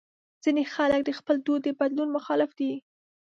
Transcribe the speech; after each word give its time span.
ځینې 0.43 0.63
خلک 0.73 1.01
د 1.05 1.09
خپل 1.19 1.35
دود 1.45 1.61
د 1.65 1.69
بدلون 1.79 2.09
مخالف 2.17 2.51
دي. 2.59 2.71